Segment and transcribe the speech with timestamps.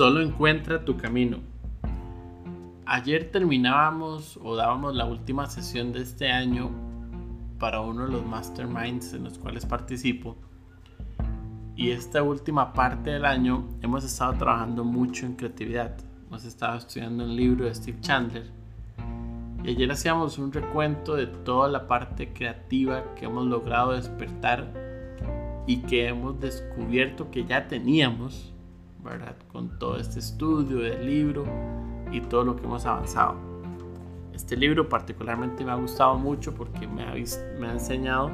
[0.00, 1.40] Solo encuentra tu camino.
[2.86, 6.70] Ayer terminábamos o dábamos la última sesión de este año
[7.58, 10.38] para uno de los masterminds en los cuales participo.
[11.76, 15.94] Y esta última parte del año hemos estado trabajando mucho en creatividad.
[16.28, 18.50] Hemos estado estudiando un libro de Steve Chandler.
[19.62, 24.72] Y ayer hacíamos un recuento de toda la parte creativa que hemos logrado despertar
[25.66, 28.54] y que hemos descubierto que ya teníamos
[29.02, 29.36] ¿verdad?
[29.48, 31.44] Con todo este estudio del libro
[32.12, 33.36] y todo lo que hemos avanzado.
[34.34, 37.14] Este libro particularmente me ha gustado mucho porque me ha,
[37.58, 38.30] me ha enseñado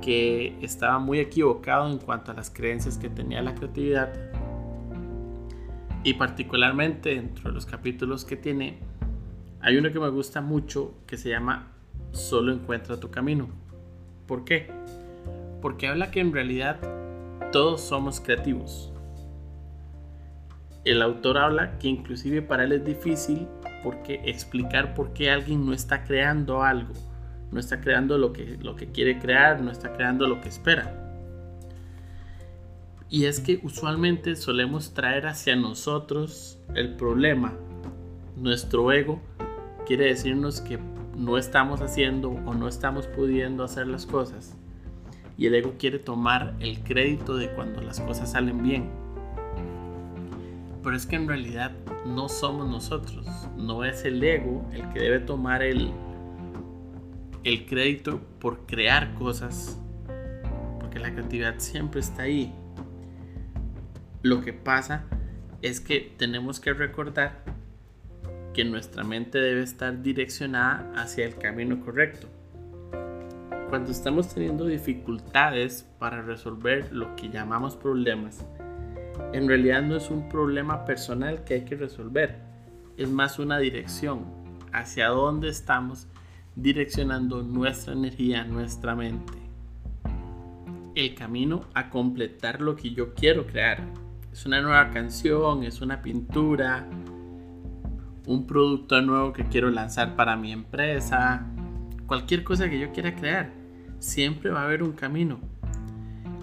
[0.00, 4.12] que estaba muy equivocado en cuanto a las creencias que tenía la creatividad
[6.02, 8.80] y particularmente dentro de los capítulos que tiene
[9.60, 11.68] hay uno que me gusta mucho que se llama
[12.10, 13.48] Solo encuentra tu camino.
[14.26, 14.68] ¿Por qué?
[15.62, 16.80] Porque habla que en realidad
[17.52, 18.91] todos somos creativos
[20.84, 23.46] el autor habla que inclusive para él es difícil
[23.82, 26.92] porque explicar por qué alguien no está creando algo,
[27.50, 30.98] no está creando lo que, lo que quiere crear, no está creando lo que espera.
[33.08, 37.52] Y es que usualmente solemos traer hacia nosotros el problema.
[38.36, 39.20] Nuestro ego
[39.86, 40.78] quiere decirnos que
[41.16, 44.56] no estamos haciendo o no estamos pudiendo hacer las cosas.
[45.36, 49.01] Y el ego quiere tomar el crédito de cuando las cosas salen bien
[50.82, 51.72] pero es que en realidad
[52.04, 53.26] no somos nosotros,
[53.56, 55.92] no es el ego el que debe tomar el,
[57.44, 59.80] el crédito por crear cosas,
[60.80, 62.52] porque la creatividad siempre está ahí.
[64.22, 65.04] Lo que pasa
[65.62, 67.44] es que tenemos que recordar
[68.52, 72.28] que nuestra mente debe estar direccionada hacia el camino correcto.
[73.70, 78.44] Cuando estamos teniendo dificultades para resolver lo que llamamos problemas,
[79.32, 82.38] en realidad no es un problema personal que hay que resolver,
[82.96, 84.24] es más una dirección
[84.72, 86.08] hacia dónde estamos
[86.54, 89.34] direccionando nuestra energía, nuestra mente.
[90.94, 93.82] El camino a completar lo que yo quiero crear.
[94.30, 96.86] Es una nueva canción, es una pintura,
[98.26, 101.46] un producto nuevo que quiero lanzar para mi empresa,
[102.06, 103.52] cualquier cosa que yo quiera crear.
[103.98, 105.51] Siempre va a haber un camino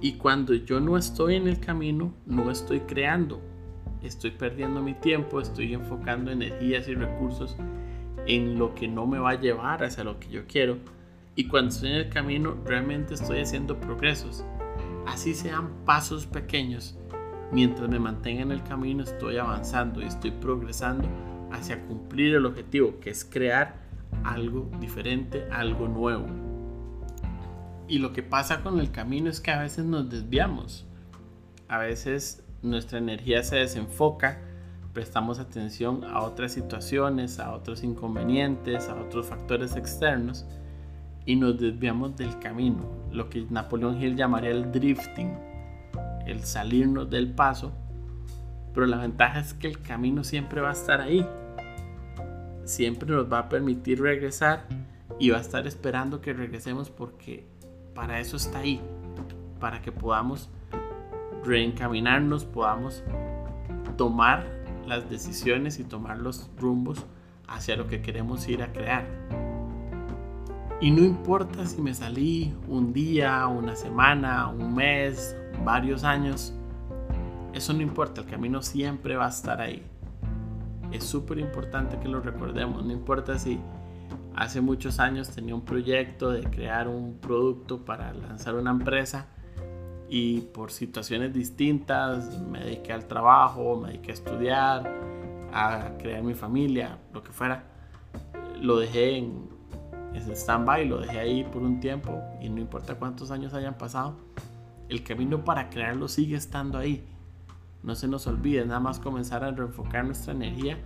[0.00, 3.40] y cuando yo no estoy en el camino, no estoy creando.
[4.02, 7.56] Estoy perdiendo mi tiempo, estoy enfocando energías y recursos
[8.26, 10.78] en lo que no me va a llevar hacia lo que yo quiero.
[11.34, 14.44] Y cuando estoy en el camino, realmente estoy haciendo progresos.
[15.06, 16.98] Así sean pasos pequeños.
[17.52, 21.08] Mientras me mantenga en el camino, estoy avanzando y estoy progresando
[21.52, 23.76] hacia cumplir el objetivo, que es crear
[24.24, 26.45] algo diferente, algo nuevo.
[27.88, 30.86] Y lo que pasa con el camino es que a veces nos desviamos.
[31.68, 34.40] A veces nuestra energía se desenfoca,
[34.92, 40.46] prestamos atención a otras situaciones, a otros inconvenientes, a otros factores externos
[41.26, 45.36] y nos desviamos del camino, lo que Napoleón Hill llamaría el drifting,
[46.24, 47.72] el salirnos del paso.
[48.72, 51.26] Pero la ventaja es que el camino siempre va a estar ahí,
[52.64, 54.66] siempre nos va a permitir regresar
[55.18, 57.46] y va a estar esperando que regresemos porque
[57.96, 58.80] para eso está ahí,
[59.58, 60.50] para que podamos
[61.44, 63.02] reencaminarnos, podamos
[63.96, 64.46] tomar
[64.86, 67.04] las decisiones y tomar los rumbos
[67.48, 69.06] hacia lo que queremos ir a crear.
[70.78, 75.34] Y no importa si me salí un día, una semana, un mes,
[75.64, 76.52] varios años,
[77.54, 79.82] eso no importa, el camino siempre va a estar ahí.
[80.92, 83.58] Es súper importante que lo recordemos, no importa si
[84.36, 89.28] Hace muchos años tenía un proyecto de crear un producto para lanzar una empresa
[90.10, 94.94] y por situaciones distintas me dediqué al trabajo, me dediqué a estudiar,
[95.54, 97.64] a crear mi familia, lo que fuera.
[98.60, 99.48] Lo dejé en,
[100.14, 104.16] stand-by, lo dejé ahí por un tiempo y no importa cuántos años hayan pasado,
[104.90, 107.08] el camino para crearlo sigue estando ahí.
[107.82, 110.78] No se nos olvide, nada más comenzar a reenfocar nuestra energía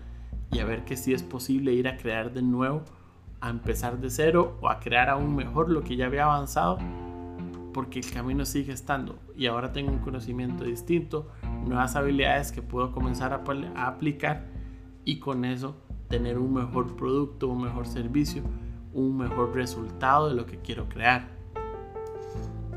[0.52, 2.84] y a ver que sí es posible ir a crear de nuevo
[3.40, 6.78] a empezar de cero o a crear aún mejor lo que ya había avanzado
[7.72, 11.28] porque el camino sigue estando y ahora tengo un conocimiento distinto,
[11.66, 13.42] nuevas habilidades que puedo comenzar a,
[13.76, 14.48] a aplicar
[15.04, 15.76] y con eso
[16.08, 18.42] tener un mejor producto, un mejor servicio,
[18.92, 21.28] un mejor resultado de lo que quiero crear.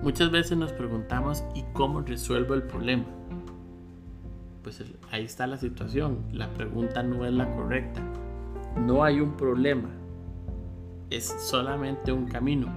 [0.02, 3.06] Muchas veces nos preguntamos ¿y cómo resuelvo el problema?
[4.62, 8.02] Pues ahí está la situación, la pregunta no es la correcta.
[8.78, 9.90] No hay un problema,
[11.16, 12.68] es solamente un camino,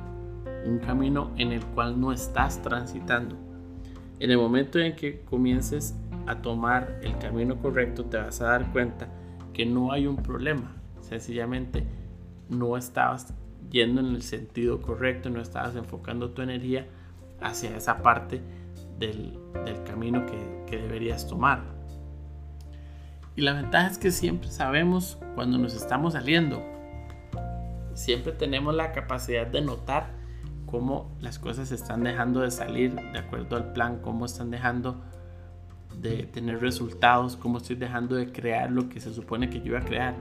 [0.67, 3.37] un camino en el cual no estás transitando.
[4.19, 5.95] En el momento en que comiences
[6.27, 9.09] a tomar el camino correcto, te vas a dar cuenta
[9.53, 10.75] que no hay un problema.
[11.01, 11.85] Sencillamente
[12.49, 13.33] no estabas
[13.71, 16.87] yendo en el sentido correcto, no estabas enfocando tu energía
[17.41, 18.41] hacia esa parte
[18.99, 19.39] del,
[19.87, 21.63] camino que, que deberías tomar.
[23.35, 26.76] Y la ventaja es que siempre sabemos cuando nos estamos saliendo.
[27.97, 30.11] Siempre tenemos la capacidad de notar
[30.67, 35.03] cómo las cosas están dejando de salir de acuerdo al plan, cómo están dejando
[35.99, 39.79] de tener resultados, cómo estoy dejando de crear lo que se supone que yo iba
[39.79, 40.15] a crear.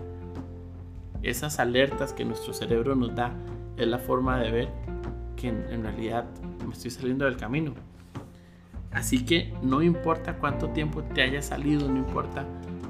[1.22, 3.33] Esas alertas que nuestro cerebro nos da
[3.75, 4.69] es la forma de ver
[5.36, 6.24] que en, realidad
[6.66, 7.74] me estoy saliendo del camino.
[8.94, 12.45] Así que no importa cuánto tiempo te haya salido, no importa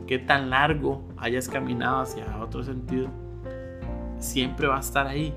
[0.05, 3.09] qué tan largo hayas caminado hacia otro sentido,
[4.25, 5.33] siempre va a estar ahí.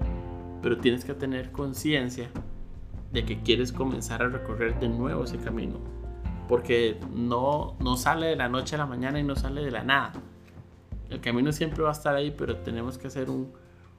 [0.63, 2.31] Pero tienes que tener conciencia
[3.13, 5.79] de que quieres comenzar a recorrer de nuevo ese camino
[6.49, 9.85] porque no, no sale de la noche a la mañana y no sale de la
[9.85, 10.13] nada.
[11.11, 13.53] El camino siempre va a estar ahí, pero tenemos que hacer un,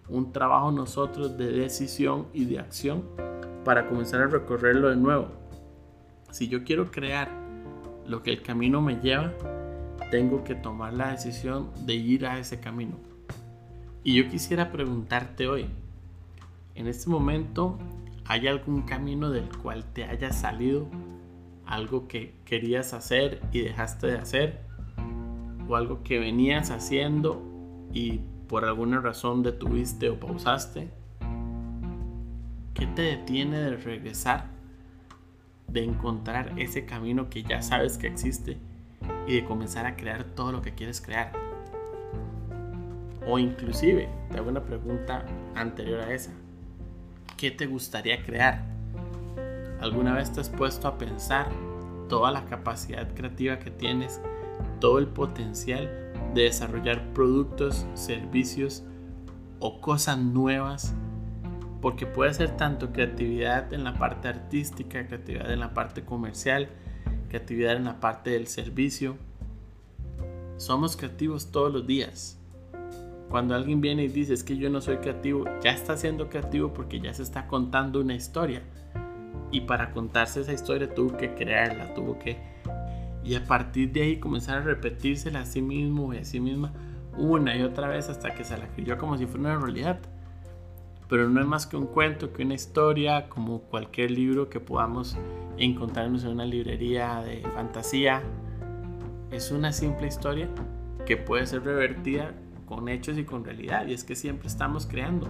[0.09, 3.03] un trabajo nosotros de decisión y de acción
[3.63, 5.27] para comenzar a recorrerlo de nuevo.
[6.31, 7.29] Si yo quiero crear
[8.05, 9.31] lo que el camino me lleva,
[10.09, 12.97] tengo que tomar la decisión de ir a ese camino.
[14.03, 15.67] Y yo quisiera preguntarte hoy,
[16.75, 17.77] en este momento,
[18.25, 20.87] ¿hay algún camino del cual te haya salido
[21.69, 24.59] algo que querías hacer y dejaste de hacer,
[25.67, 27.43] o algo que venías haciendo
[27.93, 30.89] y por alguna razón detuviste o pausaste.
[32.73, 34.47] ¿Qué te detiene de regresar,
[35.67, 38.57] de encontrar ese camino que ya sabes que existe
[39.27, 41.48] y de comenzar a crear todo lo que quieres crear?
[43.27, 45.25] O inclusive, te hago una pregunta
[45.55, 46.31] anterior a esa.
[47.37, 48.63] ¿Qué te gustaría crear?
[49.81, 51.47] ¿Alguna vez te has puesto a pensar
[52.09, 54.19] toda la capacidad creativa que tienes,
[54.79, 55.89] todo el potencial
[56.33, 58.83] de desarrollar productos, servicios
[59.59, 60.93] o cosas nuevas?
[61.81, 66.69] Porque puede ser tanto creatividad en la parte artística, creatividad en la parte comercial,
[67.29, 69.15] creatividad en la parte del servicio.
[70.57, 72.38] Somos creativos todos los días.
[73.29, 76.73] Cuando alguien viene y dice es que yo no soy creativo, ya está siendo creativo
[76.73, 78.63] porque ya se está contando una historia
[79.51, 82.37] y para contarse esa historia tuvo que crearla, tuvo que...
[83.23, 86.73] Y a partir de ahí comenzar a repetírsela a sí mismo y a sí misma
[87.17, 89.99] una y otra vez hasta que se la creyó como si fuera una realidad.
[91.07, 95.17] Pero no es más que un cuento, que una historia, como cualquier libro que podamos
[95.57, 98.21] encontrarnos en una librería de fantasía.
[99.31, 100.47] Es una simple historia
[101.05, 102.33] que puede ser revertida
[102.69, 103.87] con hechos y con realidad.
[103.87, 105.27] Y es que siempre estamos creando.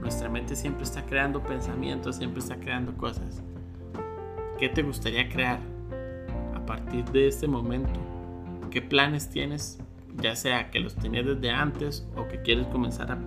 [0.00, 3.42] Nuestra mente siempre está creando pensamientos, siempre está creando cosas.
[4.58, 5.60] ¿Qué te gustaría crear
[6.54, 8.00] a partir de este momento?
[8.70, 9.78] ¿Qué planes tienes?
[10.16, 13.18] Ya sea que los tenías desde antes o que quieres comenzar a,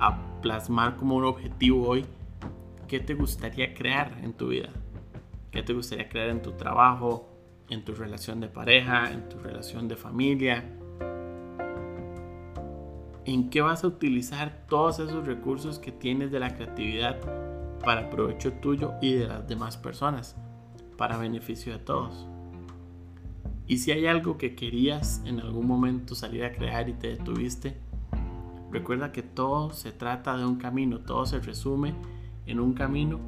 [0.00, 2.06] a plasmar como un objetivo hoy.
[2.88, 4.70] ¿Qué te gustaría crear en tu vida?
[5.50, 7.28] ¿Qué te gustaría crear en tu trabajo,
[7.68, 10.64] en tu relación de pareja, en tu relación de familia?
[13.24, 17.20] En qué vas a utilizar todos esos recursos que tienes de la creatividad
[17.84, 20.36] para provecho tuyo y de las demás personas,
[20.96, 22.26] para beneficio de todos.
[23.66, 27.76] Y si hay algo que querías en algún momento salir a crear y te detuviste,
[28.70, 31.94] recuerda que todo se trata de un camino, todo se resume
[32.46, 33.20] en un camino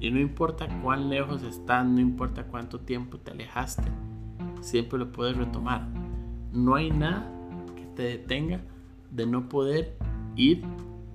[0.00, 3.88] y no importa cuán lejos estás, no importa cuánto tiempo te alejaste,
[4.60, 5.86] siempre lo puedes retomar.
[6.52, 7.30] No hay nada
[7.76, 8.60] que te detenga
[9.12, 9.96] de no poder
[10.34, 10.64] ir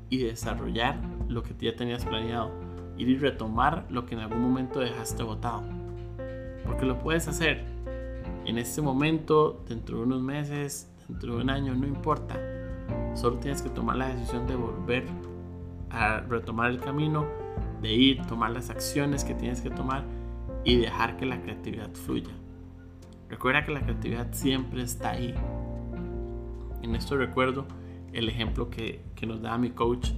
[0.10, 2.52] y desarrollar lo que ya tenías planeado,
[2.98, 5.64] ir y retomar lo que en algún momento dejaste botado.
[6.66, 7.66] Porque lo puedes hacer
[8.46, 12.40] en este momento, dentro de unos meses, dentro de un año, no importa.
[13.14, 15.06] Solo tienes que tomar la decisión de volver
[15.90, 17.26] a retomar el camino,
[17.82, 20.06] de ir, tomar las acciones que tienes que tomar
[20.64, 22.32] y dejar que la creatividad fluya.
[23.30, 25.34] Recuerda que la creatividad siempre está ahí.
[26.82, 27.66] En esto recuerdo
[28.14, 30.10] el ejemplo que, nos da mi coach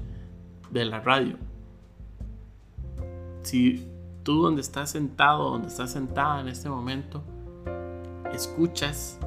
[0.70, 1.38] de la radio.
[3.44, 3.88] Si
[4.24, 7.24] tú donde estás sentado, donde estás sentada en este momento,
[8.34, 9.20] escuchas,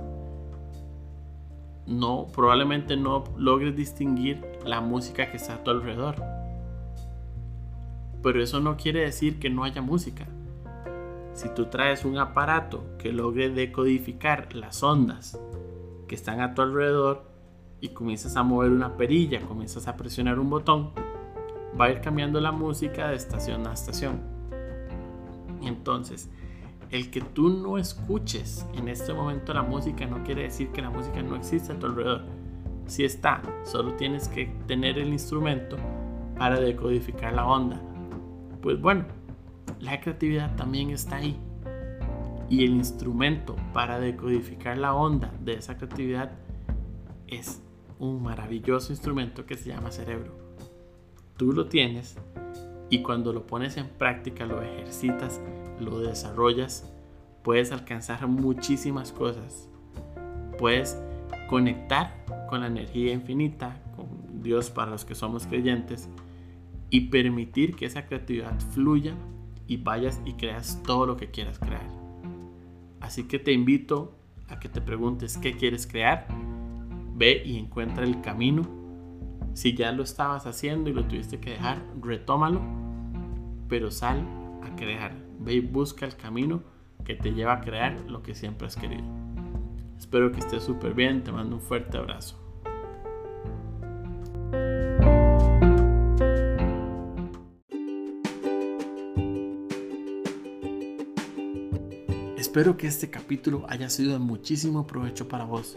[1.87, 6.17] no, probablemente no logres distinguir la música que está a tu alrededor.
[8.23, 10.27] Pero eso no quiere decir que no haya música.
[11.35, 15.41] Si tú traes un aparato que logre decodificar las ondas
[16.07, 17.32] que están a tu alrededor
[17.83, 20.93] y comienzas a mover una perilla, comienzas a presionar un botón,
[21.79, 24.21] va a ir cambiando la música de estación a estación.
[25.63, 26.31] Entonces,
[26.91, 30.91] el que tú no escuches en este momento la música no quiere decir que la
[30.91, 32.23] música no existe a tu alrededor.
[32.87, 35.77] Si está, solo tienes que tener el instrumento
[36.39, 37.83] para decodificar la onda.
[38.61, 39.07] Pues bueno,
[39.81, 41.37] la creatividad también está ahí.
[42.49, 46.31] Y el instrumento para decodificar la onda de esa creatividad
[47.27, 47.61] es
[48.03, 50.33] un maravilloso instrumento que se llama cerebro.
[51.37, 52.17] Tú lo tienes
[52.91, 55.41] y cuando lo pones en práctica, lo ejercitas,
[55.79, 56.93] lo desarrollas,
[57.45, 59.69] puedes alcanzar muchísimas cosas.
[60.59, 61.01] Puedes
[61.49, 66.09] conectar con la energía infinita, con Dios para los que somos creyentes,
[66.91, 69.15] y permitir que esa creatividad fluya
[69.69, 71.89] y vayas y creas todo lo que quieras crear.
[73.01, 74.19] Así que te invito
[74.49, 76.27] a que te preguntes qué quieres crear,
[77.23, 78.63] ve y encuentra el camino.
[79.55, 82.61] Si ya lo estabas haciendo y lo tuviste que dejar, retómalo,
[83.69, 84.27] pero sal
[84.61, 85.15] a crear.
[85.39, 86.65] Ve y busca el camino
[87.05, 89.05] que te lleva a crear lo que siempre has querido.
[89.97, 92.41] Espero que estés súper bien, te mando un fuerte abrazo.
[102.37, 105.77] Espero que este capítulo haya sido de muchísimo provecho para vos.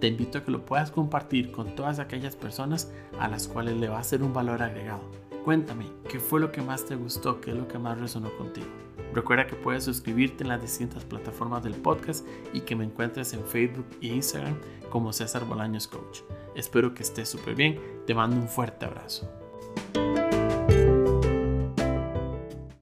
[0.00, 3.88] Te invito a que lo puedas compartir con todas aquellas personas a las cuales le
[3.88, 5.02] va a ser un valor agregado.
[5.44, 7.40] Cuéntame, ¿qué fue lo que más te gustó?
[7.40, 8.66] ¿Qué es lo que más resonó contigo?
[9.12, 13.44] Recuerda que puedes suscribirte en las distintas plataformas del podcast y que me encuentres en
[13.44, 14.56] Facebook e Instagram
[14.90, 16.20] como César Bolaños Coach.
[16.56, 17.78] Espero que estés súper bien.
[18.06, 19.43] Te mando un fuerte abrazo.